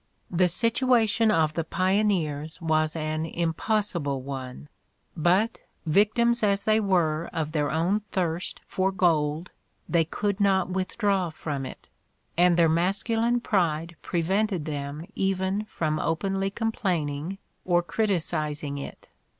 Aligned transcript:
The 0.31 0.47
situation 0.47 1.29
of 1.29 1.53
the 1.53 1.63
pioneers 1.63 2.59
was 2.59 2.95
an 2.95 3.23
impossible 3.23 4.23
one, 4.23 4.67
Mark 5.15 5.23
Twain's 5.23 5.25
Humor 5.27 5.93
203 5.93 5.93
but, 5.93 5.93
victims 5.93 6.43
as 6.43 6.63
they 6.63 6.79
were 6.79 7.29
of 7.31 7.51
their 7.51 7.69
own 7.69 7.99
thirst 8.11 8.61
for 8.65 8.91
gold, 8.91 9.51
they 9.87 10.03
could 10.03 10.39
not 10.39 10.69
withdraw 10.71 11.29
from 11.29 11.67
it; 11.67 11.87
and 12.35 12.57
their 12.57 12.67
masculine 12.67 13.41
pride 13.41 13.95
prevented 14.01 14.65
them 14.65 15.05
even 15.13 15.65
from 15.65 15.99
openly 15.99 16.49
complaining 16.49 17.37
or 17.63 17.83
criticising 17.83 18.79
it. 18.79 19.07